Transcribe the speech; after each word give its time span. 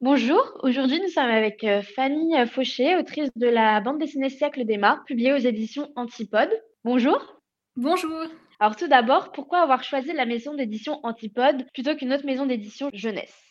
Bonjour, 0.00 0.56
aujourd'hui 0.62 1.00
nous 1.00 1.08
sommes 1.08 1.24
avec 1.24 1.64
euh, 1.64 1.82
Fanny 1.82 2.32
Fauché, 2.46 2.94
autrice 2.94 3.30
de 3.34 3.48
la 3.48 3.80
bande 3.80 3.98
dessinée 3.98 4.30
Siècle 4.30 4.64
des 4.64 4.76
Mars, 4.76 5.00
publiée 5.04 5.32
aux 5.32 5.38
éditions 5.38 5.90
Antipode. 5.96 6.50
Bonjour. 6.84 7.40
Bonjour. 7.74 8.22
Alors 8.60 8.76
tout 8.76 8.86
d'abord, 8.86 9.32
pourquoi 9.32 9.58
avoir 9.58 9.82
choisi 9.82 10.12
la 10.12 10.24
maison 10.24 10.54
d'édition 10.54 11.00
Antipode 11.02 11.66
plutôt 11.74 11.96
qu'une 11.96 12.12
autre 12.12 12.26
maison 12.26 12.46
d'édition 12.46 12.90
jeunesse? 12.92 13.47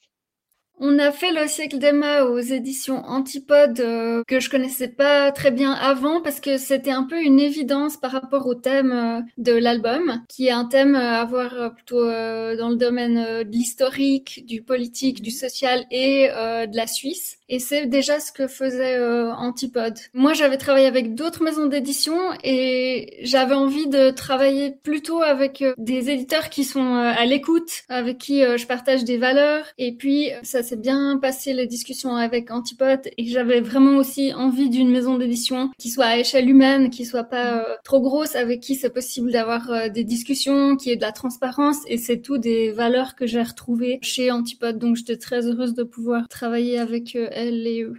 On 0.80 1.00
a 1.00 1.12
fait 1.12 1.32
le 1.32 1.48
siècle 1.48 1.80
d'Emma 1.80 2.24
aux 2.26 2.40
éditions 2.40 3.04
Antipode 3.06 3.80
euh, 3.80 4.24
que 4.28 4.40
je 4.40 4.50
connaissais 4.50 4.88
pas 4.88 5.32
très 5.32 5.50
bien 5.50 5.72
avant 5.72 6.22
parce 6.22 6.40
que 6.40 6.58
c'était 6.58 6.92
un 6.92 7.04
peu 7.04 7.20
une 7.22 7.40
évidence 7.40 7.98
par 7.98 8.12
rapport 8.12 8.46
au 8.46 8.54
thème 8.54 8.92
euh, 8.92 9.22
de 9.38 9.54
l'album, 9.54 10.22
qui 10.30 10.48
est 10.48 10.52
un 10.52 10.66
thème 10.66 10.96
à 10.96 11.26
voir 11.26 11.74
plutôt 11.74 12.08
euh, 12.08 12.56
dans 12.56 12.70
le 12.70 12.76
domaine 12.76 13.44
de 13.44 13.50
l'historique, 13.50 14.46
du 14.46 14.62
politique, 14.62 15.22
du 15.22 15.32
social 15.32 15.86
et 15.90 16.28
de 16.28 16.76
la 16.76 16.88
Suisse. 16.88 17.38
Et 17.50 17.60
c'est 17.60 17.86
déjà 17.86 18.20
ce 18.20 18.32
que 18.32 18.48
faisait 18.48 19.00
Antipode. 19.00 19.98
Moi, 20.14 20.34
j'avais 20.34 20.58
travaillé 20.58 20.86
avec 20.86 21.16
d'autres 21.16 21.44
maisons 21.44 21.66
d'édition 21.66 22.18
et 22.44 23.20
j'avais 23.22 23.56
envie 23.56 23.88
de 23.88 24.10
travailler 24.12 24.72
plutôt 24.84 25.22
avec 25.22 25.64
des 25.78 26.10
éditeurs 26.10 26.50
qui 26.50 26.64
sont 26.64 26.96
à 26.96 27.26
l'écoute, 27.26 27.84
avec 27.90 28.18
qui 28.18 28.42
je 28.42 28.66
partage 28.68 29.04
des 29.04 29.18
valeurs. 29.18 29.66
Et 29.78 29.94
puis, 29.94 30.32
ça 30.44 30.62
s'est 30.68 30.76
bien 30.76 31.18
passé 31.18 31.54
les 31.54 31.66
discussions 31.66 32.16
avec 32.16 32.52
Antipode 32.52 33.10
et 33.18 33.26
j'avais 33.26 33.62
vraiment 33.62 33.96
aussi 33.96 34.34
envie 34.34 34.70
d'une 34.70 34.90
maison 34.90 35.18
d'édition 35.18 35.72
qui 35.78 35.90
soit 35.90 36.06
à 36.06 36.18
échelle 36.18 36.50
humaine, 36.50 36.90
qui 36.90 37.06
soit 37.06 37.24
pas 37.24 37.60
euh, 37.60 37.76
trop 37.86 38.02
grosse, 38.02 38.36
avec 38.36 38.60
qui 38.60 38.76
c'est 38.76 38.90
possible 38.90 39.32
d'avoir 39.32 39.72
euh, 39.72 39.88
des 39.88 40.04
discussions, 40.04 40.76
qui 40.76 40.92
ait 40.92 40.98
de 40.98 41.02
la 41.02 41.14
transparence 41.14 41.78
et 41.88 41.98
c'est 41.98 42.20
tout 42.20 42.38
des 42.38 42.72
valeurs 42.72 43.16
que 43.16 43.26
j'ai 43.26 43.42
retrouvées 43.42 44.00
chez 44.02 44.30
Antipode. 44.30 44.78
Donc 44.78 44.98
j'étais 44.98 45.18
très 45.18 45.48
heureuse 45.48 45.74
de 45.74 45.84
pouvoir 45.84 46.28
travailler 46.28 46.78
avec 46.78 47.16
euh, 47.16 47.30
elle 47.32 47.66
et 47.66 47.84
eux. 47.84 47.96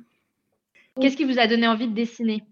Qu'est-ce 1.00 1.16
qui 1.16 1.24
vous 1.24 1.38
a 1.38 1.46
donné 1.46 1.66
envie 1.66 1.88
de 1.88 1.94
dessiner? 1.94 2.42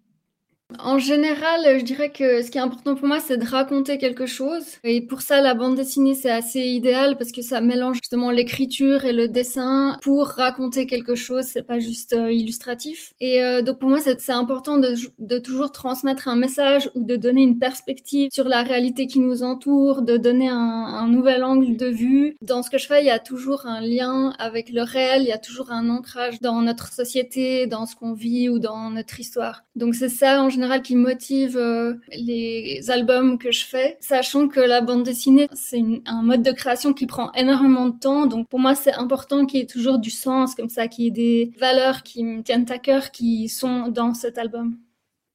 En 0.80 0.98
général, 0.98 1.78
je 1.78 1.84
dirais 1.84 2.10
que 2.10 2.42
ce 2.42 2.50
qui 2.50 2.58
est 2.58 2.60
important 2.60 2.96
pour 2.96 3.06
moi, 3.06 3.20
c'est 3.20 3.36
de 3.36 3.46
raconter 3.46 3.98
quelque 3.98 4.26
chose. 4.26 4.64
Et 4.82 5.00
pour 5.00 5.20
ça, 5.20 5.40
la 5.40 5.54
bande 5.54 5.76
dessinée, 5.76 6.14
c'est 6.14 6.30
assez 6.30 6.60
idéal 6.60 7.16
parce 7.16 7.30
que 7.30 7.40
ça 7.40 7.60
mélange 7.60 7.96
justement 7.96 8.32
l'écriture 8.32 9.04
et 9.04 9.12
le 9.12 9.28
dessin 9.28 9.96
pour 10.02 10.26
raconter 10.26 10.86
quelque 10.86 11.14
chose. 11.14 11.44
C'est 11.44 11.62
pas 11.62 11.78
juste 11.78 12.14
euh, 12.14 12.32
illustratif. 12.32 13.12
Et 13.20 13.44
euh, 13.44 13.62
donc 13.62 13.78
pour 13.78 13.88
moi, 13.88 14.00
c'est 14.00 14.32
important 14.32 14.78
de, 14.78 15.38
toujours 15.38 15.70
transmettre 15.70 16.26
un 16.26 16.36
message 16.36 16.90
ou 16.96 17.04
de 17.04 17.14
donner 17.14 17.42
une 17.42 17.60
perspective 17.60 18.30
sur 18.32 18.48
la 18.48 18.62
réalité 18.62 19.06
qui 19.06 19.20
nous 19.20 19.44
entoure, 19.44 20.02
de 20.02 20.16
donner 20.16 20.48
un, 20.48 20.56
un 20.56 21.06
nouvel 21.06 21.44
angle 21.44 21.76
de 21.76 21.86
vue. 21.86 22.36
Dans 22.42 22.64
ce 22.64 22.70
que 22.70 22.78
je 22.78 22.88
fais, 22.88 23.02
il 23.02 23.06
y 23.06 23.10
a 23.10 23.20
toujours 23.20 23.66
un 23.66 23.80
lien 23.80 24.32
avec 24.40 24.70
le 24.70 24.82
réel. 24.82 25.22
Il 25.22 25.28
y 25.28 25.32
a 25.32 25.38
toujours 25.38 25.70
un 25.70 25.88
ancrage 25.90 26.40
dans 26.40 26.60
notre 26.60 26.92
société, 26.92 27.68
dans 27.68 27.86
ce 27.86 27.94
qu'on 27.94 28.14
vit 28.14 28.48
ou 28.48 28.58
dans 28.58 28.90
notre 28.90 29.20
histoire. 29.20 29.62
Donc 29.76 29.94
c'est 29.94 30.08
ça 30.08 30.42
en 30.42 30.50
général 30.56 30.82
qui 30.82 30.96
motive 30.96 31.56
euh, 31.56 31.94
les 32.10 32.90
albums 32.90 33.38
que 33.38 33.52
je 33.52 33.64
fais, 33.64 33.96
sachant 34.00 34.48
que 34.48 34.60
la 34.60 34.80
bande 34.80 35.04
dessinée, 35.04 35.48
c'est 35.52 35.82
un 36.06 36.22
mode 36.22 36.42
de 36.42 36.52
création 36.52 36.92
qui 36.92 37.06
prend 37.06 37.30
énormément 37.32 37.88
de 37.88 37.98
temps. 37.98 38.26
Donc 38.26 38.48
pour 38.48 38.58
moi, 38.58 38.74
c'est 38.74 38.94
important 38.94 39.46
qu'il 39.46 39.60
y 39.60 39.62
ait 39.62 39.66
toujours 39.66 39.98
du 39.98 40.10
sens, 40.10 40.54
comme 40.54 40.68
ça, 40.68 40.88
qu'il 40.88 41.04
y 41.04 41.08
ait 41.08 41.10
des 41.10 41.52
valeurs 41.58 42.02
qui 42.02 42.24
me 42.24 42.42
tiennent 42.42 42.70
à 42.70 42.78
cœur, 42.78 43.10
qui 43.10 43.48
sont 43.48 43.88
dans 43.88 44.14
cet 44.14 44.38
album. 44.38 44.78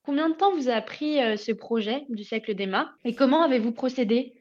Combien 0.04 0.30
de 0.30 0.34
temps 0.34 0.54
vous 0.56 0.70
a 0.70 0.82
pris 0.82 1.22
euh, 1.22 1.38
ce 1.38 1.52
projet 1.52 2.06
du 2.10 2.24
siècle 2.24 2.56
d'Emma? 2.56 2.92
Et 3.06 3.14
comment 3.14 3.44
avez-vous 3.44 3.72
procédé? 3.72 4.34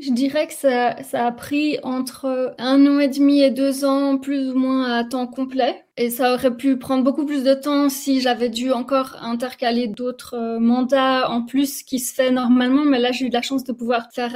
Je 0.00 0.10
dirais 0.12 0.46
que 0.46 0.52
ça, 0.52 1.02
ça, 1.02 1.26
a 1.26 1.32
pris 1.32 1.78
entre 1.82 2.54
un 2.58 2.86
an 2.86 2.98
et 2.98 3.08
demi 3.08 3.40
et 3.40 3.50
deux 3.50 3.84
ans, 3.84 4.18
plus 4.18 4.50
ou 4.50 4.58
moins 4.58 4.92
à 4.92 5.04
temps 5.04 5.26
complet. 5.26 5.84
Et 5.96 6.10
ça 6.10 6.34
aurait 6.34 6.56
pu 6.56 6.76
prendre 6.78 7.04
beaucoup 7.04 7.24
plus 7.24 7.44
de 7.44 7.54
temps 7.54 7.88
si 7.88 8.20
j'avais 8.20 8.48
dû 8.48 8.72
encore 8.72 9.16
intercaler 9.20 9.86
d'autres 9.86 10.34
euh, 10.34 10.58
mandats 10.58 11.30
en 11.30 11.42
plus 11.42 11.82
qui 11.82 12.00
se 12.00 12.12
fait 12.12 12.30
normalement. 12.30 12.84
Mais 12.84 12.98
là, 12.98 13.12
j'ai 13.12 13.26
eu 13.26 13.30
la 13.30 13.42
chance 13.42 13.64
de 13.64 13.72
pouvoir 13.72 14.08
faire 14.12 14.32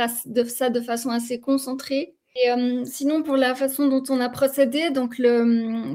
ça 0.48 0.70
de 0.70 0.80
façon 0.80 1.10
assez 1.10 1.40
concentrée. 1.40 2.14
Et 2.40 2.50
euh, 2.50 2.84
sinon, 2.84 3.22
pour 3.22 3.36
la 3.36 3.54
façon 3.54 3.88
dont 3.88 4.02
on 4.10 4.20
a 4.20 4.28
procédé, 4.28 4.90
donc 4.90 5.16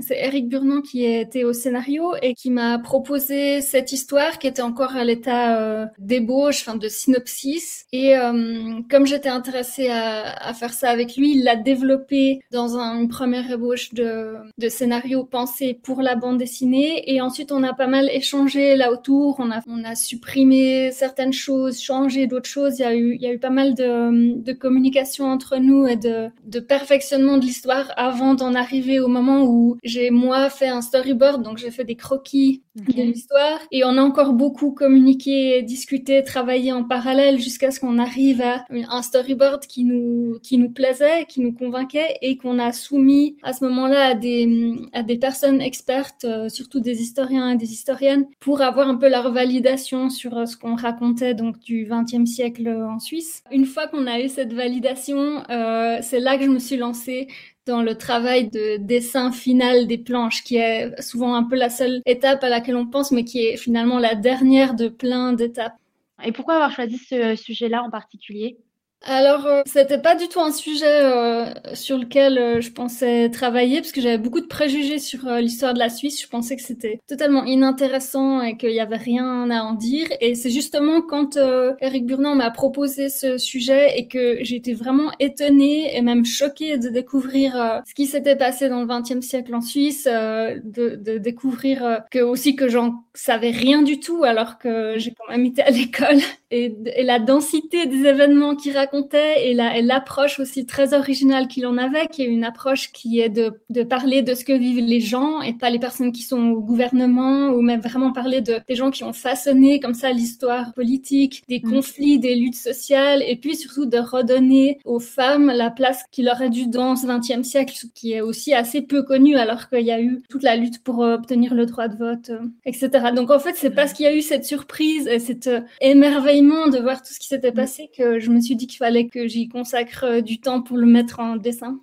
c'est 0.01 0.17
Eric 0.19 0.49
Burnon 0.49 0.81
qui 0.81 1.05
était 1.05 1.43
au 1.43 1.53
scénario 1.53 2.15
et 2.21 2.33
qui 2.33 2.49
m'a 2.49 2.79
proposé 2.79 3.61
cette 3.61 3.91
histoire 3.93 4.39
qui 4.39 4.47
était 4.47 4.61
encore 4.61 4.95
à 4.95 5.05
l'état 5.05 5.57
euh, 5.57 5.85
d'ébauche, 5.99 6.61
enfin 6.61 6.75
de 6.75 6.87
synopsis. 6.89 7.85
Et 7.93 8.17
euh, 8.17 8.81
comme 8.89 9.05
j'étais 9.05 9.29
intéressée 9.29 9.87
à, 9.89 10.33
à, 10.33 10.53
faire 10.53 10.73
ça 10.73 10.89
avec 10.89 11.15
lui, 11.15 11.37
il 11.37 11.43
l'a 11.43 11.55
développé 11.55 12.41
dans 12.51 12.77
un, 12.77 12.99
une 12.99 13.07
première 13.07 13.49
ébauche 13.49 13.93
de, 13.93 14.35
de 14.57 14.69
scénario 14.69 15.23
pensé 15.23 15.79
pour 15.81 16.01
la 16.01 16.15
bande 16.15 16.39
dessinée. 16.39 17.09
Et 17.13 17.21
ensuite, 17.21 17.53
on 17.53 17.63
a 17.63 17.73
pas 17.73 17.87
mal 17.87 18.09
échangé 18.09 18.75
là 18.75 18.91
autour. 18.91 19.37
On 19.39 19.49
a, 19.49 19.61
on 19.67 19.83
a 19.85 19.95
supprimé 19.95 20.91
certaines 20.91 21.33
choses, 21.33 21.81
changé 21.81 22.27
d'autres 22.27 22.49
choses. 22.49 22.79
Il 22.79 22.81
y 22.81 22.85
a 22.85 22.95
eu, 22.95 23.15
il 23.15 23.21
y 23.21 23.27
a 23.27 23.31
eu 23.31 23.39
pas 23.39 23.49
mal 23.49 23.75
de, 23.75 24.41
de 24.41 24.51
communication 24.51 25.25
entre 25.25 25.57
nous 25.57 25.87
et 25.87 25.95
de 25.95 26.32
de 26.43 26.59
perfectionnement 26.59 27.37
de 27.37 27.45
l'histoire 27.45 27.91
avant 27.95 28.33
d'en 28.33 28.53
arriver 28.53 28.99
au 28.99 29.07
moment 29.07 29.43
où 29.43 29.77
j'ai 29.83 30.11
moi 30.11 30.49
fait 30.49 30.67
un 30.67 30.81
storyboard, 30.81 31.41
donc 31.43 31.57
j'ai 31.57 31.71
fait 31.71 31.85
des 31.85 31.95
croquis 31.95 32.63
de 32.75 33.03
l'histoire 33.03 33.59
et 33.71 33.83
on 33.83 33.97
a 33.97 34.01
encore 34.01 34.33
beaucoup 34.33 34.71
communiqué, 34.71 35.61
discuté, 35.61 36.23
travaillé 36.23 36.71
en 36.71 36.83
parallèle 36.83 37.39
jusqu'à 37.39 37.69
ce 37.69 37.79
qu'on 37.79 37.99
arrive 37.99 38.41
à 38.41 38.65
un 38.71 39.01
storyboard 39.01 39.65
qui 39.67 39.83
nous 39.83 40.39
qui 40.41 40.57
nous 40.57 40.71
plaisait, 40.71 41.25
qui 41.27 41.41
nous 41.41 41.53
convainquait 41.53 42.17
et 42.21 42.37
qu'on 42.37 42.57
a 42.57 42.71
soumis 42.71 43.37
à 43.43 43.53
ce 43.53 43.63
moment-là 43.65 44.07
à 44.07 44.15
des 44.15 44.75
à 44.93 45.03
des 45.03 45.17
personnes 45.17 45.61
expertes, 45.61 46.25
euh, 46.25 46.49
surtout 46.49 46.79
des 46.79 47.01
historiens 47.01 47.51
et 47.51 47.55
des 47.55 47.71
historiennes, 47.71 48.25
pour 48.39 48.61
avoir 48.61 48.87
un 48.87 48.95
peu 48.95 49.09
leur 49.09 49.31
validation 49.31 50.09
sur 50.09 50.37
euh, 50.37 50.45
ce 50.45 50.57
qu'on 50.57 50.75
racontait 50.75 51.35
donc 51.35 51.59
du 51.59 51.87
XXe 51.89 52.29
siècle 52.29 52.67
en 52.67 52.99
Suisse. 52.99 53.43
Une 53.51 53.65
fois 53.65 53.87
qu'on 53.87 54.07
a 54.07 54.19
eu 54.19 54.29
cette 54.29 54.53
validation, 54.53 55.43
euh, 55.49 55.99
c'est 56.01 56.19
là 56.19 56.37
que 56.37 56.45
je 56.45 56.49
me 56.49 56.59
suis 56.59 56.77
lancée 56.77 57.27
dans 57.65 57.81
le 57.81 57.97
travail 57.97 58.49
de 58.49 58.77
dessin 58.77 59.31
final 59.31 59.87
des 59.87 59.97
planches, 59.97 60.43
qui 60.43 60.57
est 60.57 61.01
souvent 61.01 61.35
un 61.35 61.43
peu 61.43 61.55
la 61.55 61.69
seule 61.69 62.01
étape 62.05 62.43
à 62.43 62.49
laquelle 62.49 62.75
on 62.75 62.87
pense, 62.87 63.11
mais 63.11 63.23
qui 63.23 63.45
est 63.45 63.57
finalement 63.57 63.99
la 63.99 64.15
dernière 64.15 64.73
de 64.75 64.89
plein 64.89 65.33
d'étapes. 65.33 65.77
Et 66.23 66.31
pourquoi 66.31 66.55
avoir 66.55 66.71
choisi 66.71 66.97
ce 66.97 67.35
sujet-là 67.35 67.83
en 67.83 67.89
particulier? 67.89 68.57
Alors, 69.05 69.45
euh, 69.47 69.61
c'était 69.65 69.97
pas 69.97 70.15
du 70.15 70.29
tout 70.29 70.39
un 70.39 70.51
sujet 70.51 70.85
euh, 71.03 71.45
sur 71.73 71.97
lequel 71.97 72.37
euh, 72.37 72.61
je 72.61 72.71
pensais 72.71 73.29
travailler 73.29 73.81
parce 73.81 73.91
que 73.91 73.99
j'avais 73.99 74.17
beaucoup 74.17 74.39
de 74.39 74.47
préjugés 74.47 74.97
sur 74.97 75.29
l'histoire 75.35 75.73
de 75.73 75.79
la 75.79 75.89
Suisse. 75.89 76.21
Je 76.21 76.27
pensais 76.27 76.55
que 76.55 76.61
c'était 76.61 77.01
totalement 77.07 77.43
inintéressant 77.43 78.41
et 78.41 78.55
qu'il 78.55 78.71
y 78.71 78.79
avait 78.79 78.95
rien 78.95 79.49
à 79.49 79.61
en 79.63 79.73
dire. 79.73 80.07
Et 80.21 80.35
c'est 80.35 80.49
justement 80.49 81.01
quand 81.01 81.37
Eric 81.81 82.05
Burnand 82.05 82.35
m'a 82.35 82.49
proposé 82.51 83.09
ce 83.09 83.37
sujet 83.37 83.97
et 83.97 84.07
que 84.07 84.37
j'étais 84.41 84.73
vraiment 84.73 85.11
étonnée 85.19 85.95
et 85.97 86.01
même 86.01 86.25
choquée 86.25 86.77
de 86.77 86.89
découvrir 86.89 87.81
ce 87.85 87.93
qui 87.93 88.05
s'était 88.05 88.35
passé 88.35 88.69
dans 88.69 88.81
le 88.81 88.87
XXe 88.87 89.25
siècle 89.25 89.53
en 89.53 89.61
Suisse, 89.61 90.05
de, 90.05 90.95
de, 90.95 91.17
découvrir 91.17 92.01
que 92.11 92.19
aussi 92.19 92.55
que 92.55 92.69
j'en 92.69 93.03
savais 93.13 93.51
rien 93.51 93.81
du 93.81 93.99
tout 93.99 94.23
alors 94.23 94.57
que 94.57 94.95
j'ai 94.97 95.11
quand 95.11 95.29
même 95.29 95.45
été 95.45 95.61
à 95.61 95.71
l'école 95.71 96.19
et, 96.51 96.75
et 96.95 97.03
la 97.03 97.19
densité 97.19 97.85
des 97.85 98.05
événements 98.05 98.55
qui 98.55 98.71
racontent 98.71 98.92
et 98.93 99.53
l'approche 99.81 100.39
aussi 100.39 100.65
très 100.65 100.93
originale 100.93 101.47
qu'il 101.47 101.65
en 101.65 101.77
avait, 101.77 102.07
qui 102.07 102.21
est 102.21 102.27
une 102.27 102.43
approche 102.43 102.91
qui 102.91 103.19
est 103.19 103.29
de, 103.29 103.59
de, 103.69 103.83
parler 103.83 104.21
de 104.21 104.33
ce 104.33 104.45
que 104.45 104.53
vivent 104.53 104.83
les 104.83 104.99
gens 104.99 105.41
et 105.41 105.53
pas 105.53 105.69
les 105.69 105.79
personnes 105.79 106.11
qui 106.11 106.23
sont 106.23 106.51
au 106.51 106.61
gouvernement 106.61 107.49
ou 107.49 107.61
même 107.61 107.81
vraiment 107.81 108.11
parler 108.11 108.41
de, 108.41 108.59
des 108.67 108.75
gens 108.75 108.91
qui 108.91 109.03
ont 109.03 109.13
façonné 109.13 109.79
comme 109.79 109.93
ça 109.93 110.11
l'histoire 110.11 110.73
politique, 110.73 111.43
des 111.49 111.61
mm. 111.63 111.69
conflits, 111.69 112.19
des 112.19 112.35
luttes 112.35 112.55
sociales 112.55 113.23
et 113.27 113.35
puis 113.35 113.55
surtout 113.55 113.85
de 113.85 113.97
redonner 113.97 114.79
aux 114.85 114.99
femmes 114.99 115.47
la 115.47 115.69
place 115.69 116.03
qu'il 116.11 116.29
aurait 116.29 116.49
dû 116.49 116.67
dans 116.67 116.95
ce 116.95 117.07
XXe 117.07 117.47
siècle, 117.47 117.75
qui 117.93 118.13
est 118.13 118.21
aussi 118.21 118.53
assez 118.53 118.81
peu 118.81 119.03
connu 119.03 119.35
alors 119.37 119.69
qu'il 119.69 119.85
y 119.85 119.91
a 119.91 120.01
eu 120.01 120.21
toute 120.29 120.43
la 120.43 120.55
lutte 120.55 120.83
pour 120.83 120.99
obtenir 120.99 121.53
le 121.53 121.65
droit 121.65 121.87
de 121.87 121.97
vote, 121.97 122.29
euh, 122.29 122.39
etc. 122.65 122.89
Donc 123.15 123.31
en 123.31 123.39
fait, 123.39 123.55
c'est 123.55 123.71
parce 123.71 123.93
qu'il 123.93 124.05
y 124.05 124.09
a 124.09 124.15
eu 124.15 124.21
cette 124.21 124.45
surprise 124.45 125.07
et 125.07 125.19
cet 125.19 125.47
euh, 125.47 125.61
émerveillement 125.81 126.67
de 126.67 126.79
voir 126.79 127.01
tout 127.01 127.13
ce 127.13 127.19
qui 127.19 127.27
s'était 127.27 127.51
mm. 127.51 127.55
passé 127.55 127.89
que 127.95 128.19
je 128.19 128.29
me 128.29 128.39
suis 128.39 128.55
dit 128.55 128.67
qu'il 128.67 128.82
fallait 128.83 129.07
que 129.07 129.27
j'y 129.27 129.47
consacre 129.47 130.03
euh, 130.03 130.21
du 130.21 130.41
temps 130.41 130.61
pour 130.61 130.75
le 130.75 130.85
mettre 130.85 131.21
en 131.21 131.37
dessin. 131.37 131.79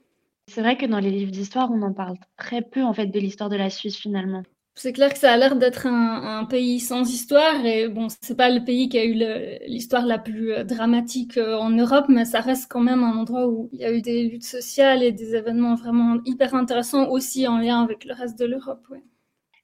C'est 0.49 0.61
vrai 0.61 0.77
que 0.77 0.85
dans 0.85 0.99
les 0.99 1.11
livres 1.11 1.31
d'histoire, 1.31 1.71
on 1.73 1.81
en 1.81 1.95
parle 1.95 2.17
très 2.37 2.61
peu 2.61 2.83
en 2.83 2.93
fait 2.93 3.07
de 3.07 3.19
l'histoire 3.19 3.49
de 3.49 3.57
la 3.57 3.71
Suisse 3.71 3.97
finalement. 3.97 4.43
C'est 4.75 4.93
clair 4.93 5.11
que 5.11 5.19
ça 5.19 5.33
a 5.33 5.37
l'air 5.39 5.57
d'être 5.57 5.87
un, 5.87 6.45
pays 6.45 6.79
sans 6.79 7.11
histoire 7.11 7.65
et 7.65 7.89
bon, 7.89 8.09
c'est 8.21 8.37
pas 8.37 8.51
le 8.51 8.63
pays 8.65 8.91
qui 8.91 8.99
a 8.99 9.05
eu 9.07 9.15
l'histoire 9.67 10.05
la 10.05 10.19
plus 10.19 10.53
euh, 10.53 10.65
dramatique 10.65 11.39
euh, 11.39 11.57
en 11.57 11.71
Europe, 11.71 12.07
mais 12.11 12.27
ça 12.27 12.41
reste 12.41 12.71
quand 12.71 12.81
même 12.81 13.03
un 13.03 13.17
endroit 13.17 13.49
où 13.49 13.71
il 13.73 13.81
y 13.81 13.85
a 13.87 13.93
eu 13.93 14.03
des 14.03 14.25
luttes 14.25 14.45
sociales 14.45 15.03
et 15.03 15.13
des 15.13 15.35
événements 15.35 15.77
vraiment 15.77 16.19
hyper 16.27 16.55
intéressants 16.55 17.09
aussi 17.09 17.49
en 17.49 17.57
lien 17.57 17.83
avec 17.83 18.05
le 18.05 18.13
reste 18.13 18.39
de 18.39 18.45
l'Europe. 18.45 18.87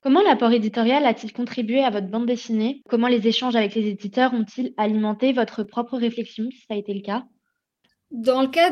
Comment 0.06 0.22
l'apport 0.22 0.52
éditorial 0.52 1.04
a-t-il 1.04 1.32
contribué 1.32 1.82
à 1.82 1.90
votre 1.90 2.06
bande 2.06 2.26
dessinée? 2.26 2.80
Comment 2.88 3.08
les 3.08 3.26
échanges 3.26 3.56
avec 3.56 3.74
les 3.74 3.88
éditeurs 3.88 4.32
ont-ils 4.34 4.72
alimenté 4.76 5.32
votre 5.32 5.64
propre 5.64 5.98
réflexion, 5.98 6.48
si 6.52 6.60
ça 6.60 6.74
a 6.74 6.76
été 6.76 6.94
le 6.94 7.00
cas? 7.00 7.26
Dans 8.12 8.40
le 8.40 8.46
cas 8.46 8.70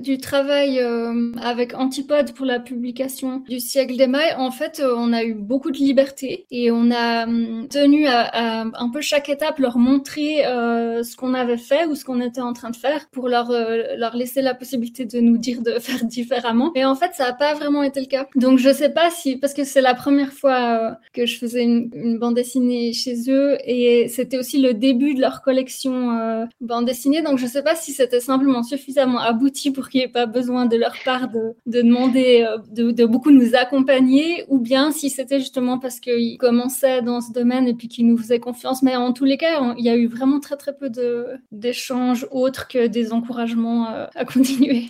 du 0.00 0.18
travail 0.18 0.80
euh, 0.80 1.30
avec 1.40 1.74
Antipode 1.74 2.32
pour 2.32 2.44
la 2.44 2.58
publication 2.58 3.38
du 3.48 3.60
siècle 3.60 3.96
des 3.96 4.08
mailles, 4.08 4.34
en 4.36 4.50
fait, 4.50 4.80
euh, 4.80 4.94
on 4.96 5.12
a 5.12 5.22
eu 5.22 5.32
beaucoup 5.32 5.70
de 5.70 5.78
liberté 5.78 6.44
et 6.50 6.72
on 6.72 6.90
a 6.90 7.24
hum, 7.24 7.68
tenu 7.68 8.08
à, 8.08 8.62
un 8.62 8.90
peu 8.90 9.00
chaque 9.00 9.28
étape 9.28 9.60
leur 9.60 9.78
montrer 9.78 10.44
euh, 10.46 11.04
ce 11.04 11.16
qu'on 11.16 11.34
avait 11.34 11.56
fait 11.56 11.86
ou 11.86 11.94
ce 11.94 12.04
qu'on 12.04 12.20
était 12.20 12.40
en 12.40 12.52
train 12.52 12.70
de 12.70 12.76
faire 12.76 13.08
pour 13.10 13.28
leur 13.28 13.52
leur 13.96 14.16
laisser 14.16 14.42
la 14.42 14.54
possibilité 14.54 15.04
de 15.04 15.20
nous 15.20 15.38
dire 15.38 15.62
de 15.62 15.72
faire 15.78 16.04
différemment. 16.04 16.72
Et 16.74 16.84
en 16.84 16.96
fait, 16.96 17.12
ça 17.14 17.28
n'a 17.28 17.32
pas 17.32 17.54
vraiment 17.54 17.84
été 17.84 18.00
le 18.00 18.06
cas. 18.06 18.26
Donc, 18.34 18.58
je 18.58 18.72
sais 18.72 18.90
pas 18.90 19.08
si 19.10 19.36
parce 19.36 19.54
que 19.54 19.62
c'est 19.62 19.82
la 19.82 19.94
première 19.94 20.32
fois 20.32 20.98
que 21.12 21.26
je 21.26 21.38
faisais 21.38 21.62
une, 21.62 21.90
une, 21.94 22.18
bande 22.18 22.34
dessinée 22.34 22.92
chez 22.92 23.30
eux 23.30 23.56
et 23.64 24.08
c'était 24.08 24.38
aussi 24.38 24.60
le 24.60 24.74
début 24.74 25.14
de 25.14 25.20
leur 25.20 25.42
collection 25.42 26.46
bande 26.60 26.86
dessinée. 26.86 27.22
Donc, 27.22 27.38
je 27.38 27.46
sais 27.46 27.62
pas 27.62 27.76
si 27.76 27.92
c'était 27.92 28.20
simplement 28.20 28.63
suffisamment 28.64 29.20
abouti 29.20 29.70
pour 29.70 29.88
qu'il 29.88 30.00
n'y 30.00 30.06
ait 30.06 30.08
pas 30.08 30.26
besoin 30.26 30.66
de 30.66 30.76
leur 30.76 30.94
part 31.04 31.28
de, 31.28 31.54
demander 31.66 32.46
euh, 32.48 32.58
de, 32.70 33.04
beaucoup 33.04 33.30
nous 33.30 33.54
accompagner, 33.54 34.44
ou 34.48 34.58
bien 34.58 34.90
si 34.90 35.10
c'était 35.10 35.38
justement 35.38 35.78
parce 35.78 36.00
qu'ils 36.00 36.38
commençaient 36.38 37.02
dans 37.02 37.20
ce 37.20 37.32
domaine 37.32 37.68
et 37.68 37.74
puis 37.74 37.88
qu'ils 37.88 38.06
nous 38.06 38.18
faisaient 38.18 38.40
confiance. 38.40 38.82
Mais 38.82 38.96
en 38.96 39.12
tous 39.12 39.24
les 39.24 39.36
cas, 39.36 39.74
il 39.78 39.84
y 39.84 39.90
a 39.90 39.96
eu 39.96 40.06
vraiment 40.06 40.40
très 40.40 40.56
très 40.56 40.76
peu 40.76 40.90
d'échanges 41.52 42.26
autres 42.30 42.68
que 42.68 42.86
des 42.86 43.12
encouragements 43.12 43.88
euh, 43.90 44.06
à 44.14 44.24
continuer. 44.24 44.88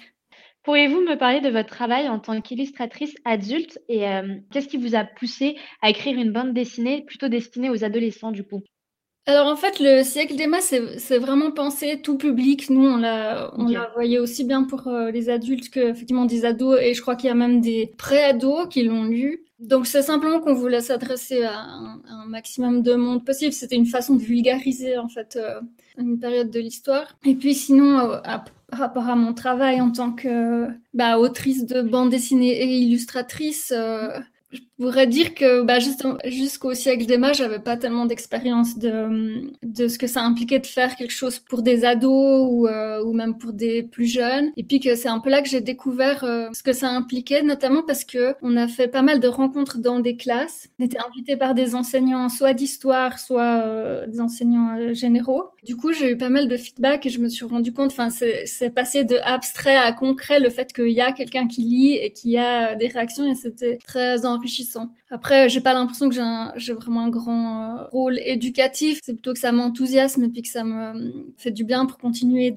Pourriez-vous 0.65 1.03
me 1.03 1.19
parler 1.19 1.43
de 1.43 1.51
votre 1.51 1.69
travail 1.69 2.09
en 2.09 2.19
tant 2.19 2.41
qu'illustratrice 2.41 3.15
adulte 3.27 3.79
et 3.89 4.09
euh, 4.09 4.37
qu'est-ce 4.51 4.69
qui 4.69 4.79
vous 4.79 4.95
a 4.95 5.05
poussé 5.05 5.57
à 5.83 5.91
écrire 5.91 6.19
une 6.19 6.33
bande 6.33 6.55
dessinée 6.55 7.05
plutôt 7.05 7.29
destinée 7.29 7.69
aux 7.69 7.85
adolescents 7.85 8.33
du 8.33 8.45
coup? 8.45 8.63
Alors 9.27 9.47
en 9.47 9.57
fait, 9.57 9.81
le 9.81 10.03
siècle 10.03 10.37
des 10.37 10.47
masses, 10.47 10.75
c'est 10.99 11.19
vraiment 11.19 11.51
pensé 11.51 12.01
tout 12.03 12.19
public. 12.19 12.69
Nous, 12.69 12.85
on 12.87 12.99
l'a, 12.99 13.51
voyé 13.95 14.19
aussi 14.19 14.45
bien 14.45 14.65
pour 14.65 14.87
euh, 14.87 15.11
les 15.11 15.31
adultes 15.31 15.71
que 15.71 15.81
effectivement 15.81 16.27
des 16.27 16.45
ados, 16.45 16.79
et 16.81 16.93
je 16.93 17.01
crois 17.01 17.17
qu'il 17.17 17.29
y 17.29 17.31
a 17.31 17.35
même 17.35 17.63
des 17.63 17.93
pré-ados 17.97 18.69
qui 18.69 18.83
l'ont 18.83 19.05
lu. 19.05 19.45
Donc 19.61 19.87
c'est 19.87 20.03
simplement 20.03 20.41
qu'on 20.41 20.53
voulait 20.53 20.83
s'adresser 20.83 21.43
à 21.43 21.59
un, 21.59 22.27
maximum 22.27 22.83
de 22.83 22.95
monde 22.95 23.25
possible. 23.25 23.55
C'était 23.55 23.77
une 23.77 23.87
façon 23.87 24.17
de 24.17 24.23
vulgariser 24.23 24.99
en 24.99 25.09
fait 25.09 25.37
euh, 25.37 25.61
une 25.97 26.19
période 26.19 26.51
de 26.51 26.61
l'histoire. 26.61 27.17
Et 27.25 27.35
puis 27.35 27.55
sinon, 27.55 27.99
euh, 28.01 28.19
par 28.69 28.79
rapport 28.79 29.09
à 29.09 29.17
mon 29.17 29.33
travail 29.33 29.81
en 29.81 29.91
tant 29.91 30.13
que 30.13 30.67
bah, 30.93 31.19
autrice 31.19 31.65
de 31.65 31.81
bande 31.81 32.11
dessinée 32.11 32.61
et 32.61 32.77
illustratrice 32.77 33.73
je 34.55 34.61
pourrais 34.79 35.07
dire 35.07 35.35
que 35.35 35.63
bah, 35.63 35.79
jusqu'au 36.25 36.75
siècle 36.75 37.07
des 37.07 37.19
mages, 37.19 37.39
j'avais 37.39 37.59
pas 37.59 37.77
tellement 37.77 38.07
d'expérience 38.07 38.79
de, 38.79 39.51
ce 39.89 39.99
que 39.99 40.07
ça 40.07 40.23
impliquait 40.23 40.59
de 40.59 40.67
faire 40.67 40.97
quelque 40.97 41.13
chose 41.13 41.39
pour 41.39 41.63
des 41.63 41.85
ados 41.85 42.49
ou, 42.51 42.67
euh, 42.67 43.03
ou 43.05 43.13
même 43.13 43.39
pour 43.39 43.53
des 43.53 43.83
plus 43.83 44.07
jeunes. 44.07 44.53
Et 44.57 44.65
puis 44.65 44.81
que 44.81 44.95
c'est 44.97 45.09
un 45.09 45.21
peu 45.21 45.31
là 45.31 45.43
que 45.43 45.49
j'ai 45.49 45.61
découvert 45.61 46.25
euh, 46.25 46.49
ce 46.53 46.63
que 46.63 46.73
ça 46.73 46.89
impliquait, 46.91 47.43
notamment 47.43 47.83
parce 47.83 48.05
que 48.05 48.35
on 48.43 48.57
a 48.57 48.69
fait 48.69 48.89
pas 48.89 49.03
mal 49.03 49.21
de 49.21 49.29
rencontres 49.29 49.79
dans 49.79 50.01
des 50.01 50.17
classes. 50.17 50.69
On 50.79 50.85
était 50.85 50.99
invités 51.09 51.37
par 51.37 51.55
des 51.55 51.75
enseignants 51.75 52.29
soit 52.29 52.55
d'histoire, 52.55 53.19
soit 53.19 53.63
euh, 53.65 54.07
des 54.07 54.21
enseignants 54.21 54.93
généraux. 54.93 55.45
Du 55.65 55.77
coup, 55.77 55.93
j'ai 55.93 56.11
eu 56.11 56.17
pas 56.17 56.29
mal 56.29 56.49
de 56.49 56.57
feedback 56.57 57.07
et 57.07 57.11
je 57.11 57.21
me 57.21 57.29
suis 57.29 57.45
rendu 57.45 57.73
compte, 57.73 57.91
enfin, 57.93 58.11
c'est 58.11 58.71
passé 58.75 59.05
de 59.05 59.17
abstrait 59.25 59.77
à 59.77 59.93
concret 59.93 60.41
le 60.41 60.51
fait 60.51 60.73
qu'il 60.73 60.91
y 60.91 61.01
a 61.01 61.13
quelqu'un 61.13 61.47
qui 61.47 61.63
lit 61.63 61.95
et 61.95 62.13
qu'il 62.13 62.33
y 62.33 62.39
a 62.39 62.75
des 62.75 62.89
réactions 62.89 63.31
et 63.31 63.35
c'était 63.35 63.79
très 63.87 64.27
enrichissant. 64.27 64.64
Après, 65.11 65.49
j'ai 65.49 65.61
pas 65.61 65.75
l'impression 65.75 66.09
que 66.09 66.15
j'ai 66.57 66.73
vraiment 66.73 67.03
un 67.03 67.09
grand 67.09 67.79
euh, 67.79 67.85
rôle 67.93 68.19
éducatif. 68.19 69.01
C'est 69.03 69.15
plutôt 69.15 69.33
que 69.33 69.39
ça 69.39 69.53
m'enthousiasme 69.53 70.25
et 70.25 70.29
puis 70.29 70.43
que 70.43 70.49
ça 70.49 70.65
me 70.65 71.33
fait 71.37 71.51
du 71.51 71.65
bien 71.65 71.87
pour 71.87 71.99
continuer 71.99 72.55